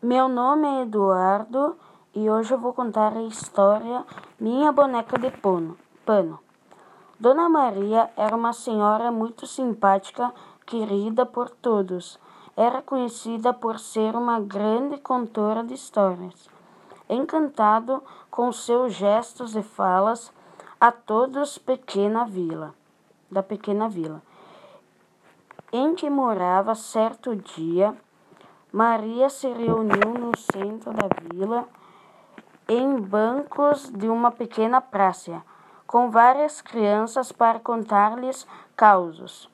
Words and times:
Meu 0.00 0.28
nome 0.28 0.64
é 0.64 0.82
Eduardo 0.82 1.76
e 2.14 2.30
hoje 2.30 2.54
eu 2.54 2.58
vou 2.58 2.72
contar 2.72 3.16
a 3.16 3.22
história 3.24 4.06
Minha 4.38 4.70
Boneca 4.70 5.18
de 5.18 5.28
Pano. 5.28 5.76
pano. 6.06 6.38
Dona 7.18 7.48
Maria 7.48 8.08
era 8.16 8.36
uma 8.36 8.52
senhora 8.52 9.10
muito 9.10 9.44
simpática, 9.44 10.32
querida 10.64 11.26
por 11.26 11.50
todos. 11.50 12.16
Era 12.56 12.80
conhecida 12.80 13.52
por 13.52 13.80
ser 13.80 14.14
uma 14.14 14.38
grande 14.38 14.98
contora 14.98 15.64
de 15.64 15.74
histórias. 15.74 16.48
Encantado 17.08 18.00
com 18.30 18.52
seus 18.52 18.94
gestos 18.94 19.56
e 19.56 19.64
falas 19.64 20.32
a 20.80 20.92
todos 20.92 21.58
pequena 21.58 22.24
vila, 22.24 22.72
da 23.28 23.42
pequena 23.42 23.88
vila, 23.88 24.22
em 25.72 25.96
que 25.96 26.08
morava 26.08 26.76
certo 26.76 27.34
dia 27.34 27.96
Maria 28.72 29.30
se 29.30 29.48
reuniu 29.48 30.12
no 30.18 30.36
centro 30.36 30.92
da 30.92 31.08
vila, 31.22 31.66
em 32.68 33.00
bancos 33.00 33.90
de 33.90 34.08
uma 34.08 34.30
pequena 34.30 34.80
praça, 34.80 35.42
com 35.86 36.10
várias 36.10 36.60
crianças 36.60 37.32
para 37.32 37.58
contar-lhes 37.58 38.46
causos. 38.76 39.50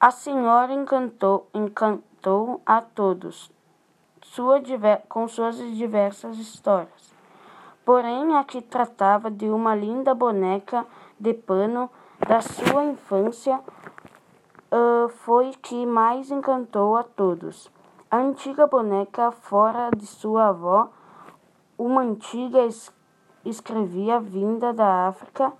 A 0.00 0.10
senhora 0.10 0.72
encantou, 0.72 1.48
encantou 1.54 2.60
a 2.66 2.80
todos 2.80 3.52
sua, 4.22 4.60
com 5.08 5.26
suas 5.28 5.56
diversas 5.56 6.38
histórias. 6.38 7.14
Porém, 7.84 8.36
a 8.36 8.44
que 8.44 8.60
tratava 8.60 9.30
de 9.30 9.48
uma 9.48 9.74
linda 9.74 10.14
boneca 10.14 10.86
de 11.18 11.34
pano 11.34 11.90
da 12.26 12.40
sua 12.40 12.84
infância 12.84 13.60
uh, 14.70 15.08
foi 15.08 15.52
que 15.62 15.86
mais 15.86 16.30
encantou 16.30 16.96
a 16.96 17.02
todos. 17.02 17.70
A 18.12 18.16
antiga 18.16 18.66
boneca 18.66 19.30
fora 19.30 19.88
de 19.96 20.04
sua 20.04 20.48
avó, 20.48 20.88
uma 21.78 22.00
antiga 22.00 22.64
es 22.64 22.92
escrevia 23.44 24.18
vinda 24.18 24.72
da 24.72 25.06
África. 25.06 25.52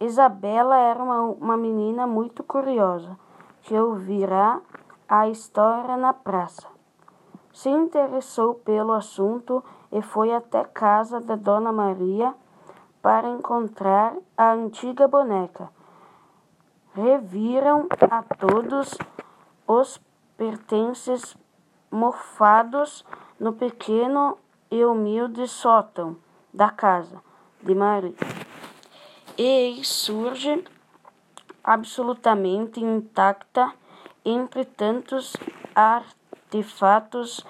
Isabela 0.00 0.78
era 0.78 1.02
uma, 1.02 1.20
uma 1.20 1.56
menina 1.58 2.06
muito 2.06 2.42
curiosa, 2.42 3.18
que 3.60 3.78
ouvirá 3.78 4.62
a 5.06 5.28
história 5.28 5.98
na 5.98 6.14
praça. 6.14 6.66
Se 7.52 7.68
interessou 7.68 8.54
pelo 8.54 8.94
assunto 8.94 9.62
e 9.92 10.00
foi 10.00 10.32
até 10.32 10.64
casa 10.64 11.20
da 11.20 11.36
Dona 11.36 11.72
Maria 11.72 12.34
para 13.02 13.28
encontrar 13.28 14.16
a 14.34 14.52
antiga 14.52 15.06
boneca. 15.06 15.68
Reviram 16.94 17.86
a 18.10 18.22
todos 18.22 18.96
os 19.66 20.00
pertences 20.42 21.36
mofados 21.88 23.04
no 23.38 23.52
pequeno 23.52 24.36
e 24.72 24.84
humilde 24.84 25.46
sótão 25.46 26.16
da 26.52 26.68
casa 26.68 27.22
de 27.62 27.72
Maria. 27.72 28.16
E 29.38 29.80
surge 29.84 30.64
absolutamente 31.62 32.80
intacta 32.80 33.72
entre 34.24 34.64
tantos 34.64 35.36
artefatos 35.76 37.46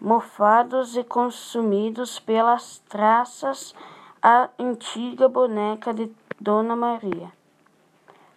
mofados 0.00 0.96
e 0.96 1.02
consumidos 1.02 2.20
pelas 2.20 2.78
traças 2.88 3.74
a 4.22 4.50
antiga 4.56 5.28
boneca 5.28 5.92
de 5.92 6.08
Dona 6.40 6.76
Maria, 6.76 7.32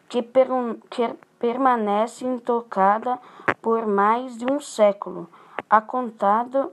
que, 0.09 0.23
per 0.23 0.47
que 0.89 1.15
permanece 1.43 2.25
intocada 2.25 3.19
por 3.61 3.85
mais 3.85 4.37
de 4.37 4.45
um 4.49 4.61
século. 4.61 5.29
A, 5.69 5.81
contado, 5.81 6.71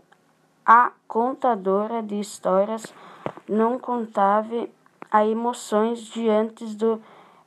a 0.64 0.92
contadora 1.08 2.00
de 2.00 2.20
histórias 2.20 2.94
não 3.48 3.80
contava 3.80 4.68
a 5.10 5.26
emoções 5.26 5.98
diante 6.02 6.64
do 6.76 7.02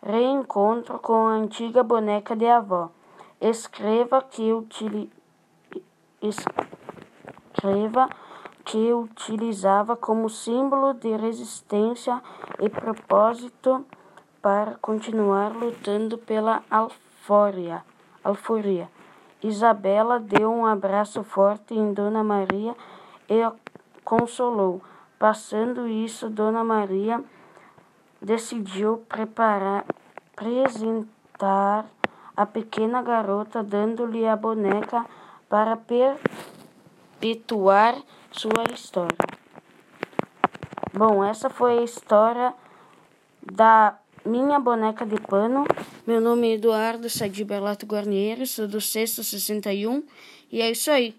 reencontro 0.05 0.99
com 0.99 1.13
a 1.13 1.31
antiga 1.31 1.81
boneca 1.81 2.35
de 2.35 2.45
avó. 2.45 2.89
Escreva 3.39 4.21
que, 4.21 4.51
utili, 4.51 5.09
escreva 6.21 8.09
que 8.65 8.91
utilizava 8.91 9.95
como 9.95 10.29
símbolo 10.29 10.93
de 10.93 11.15
resistência 11.15 12.21
e 12.59 12.67
propósito 12.67 13.85
para 14.41 14.75
continuar 14.81 15.55
lutando 15.55 16.17
pela 16.17 16.61
alfória. 18.23 18.89
Isabela 19.41 20.19
deu 20.19 20.51
um 20.51 20.65
abraço 20.65 21.23
forte 21.23 21.73
em 21.73 21.93
Dona 21.93 22.23
Maria 22.23 22.75
e 23.29 23.41
a 23.41 23.53
consolou. 24.03 24.81
Passando 25.17 25.87
isso, 25.87 26.29
Dona 26.29 26.63
Maria 26.63 27.23
decidiu 28.21 29.03
preparar, 29.07 29.85
apresentar 30.33 31.85
a 32.35 32.45
pequena 32.45 33.01
garota, 33.01 33.63
dando-lhe 33.63 34.27
a 34.27 34.35
boneca 34.35 35.05
para 35.47 35.77
perpetuar 37.21 37.95
sua 38.31 38.63
história. 38.73 39.17
Bom, 40.93 41.23
essa 41.23 41.49
foi 41.49 41.79
a 41.79 41.83
história 41.83 42.53
da 43.41 43.95
minha 44.25 44.59
boneca 44.59 45.05
de 45.05 45.19
pano. 45.19 45.65
Meu 46.07 46.21
nome 46.21 46.49
é 46.49 46.53
Eduardo 46.53 47.09
Sadi 47.09 47.43
Berlato 47.43 47.85
Guarnieri, 47.85 48.47
sou 48.47 48.67
do 48.67 48.79
sexto 48.79 49.23
61 49.23 50.03
e 50.51 50.61
é 50.61 50.71
isso 50.71 50.89
aí. 50.91 51.15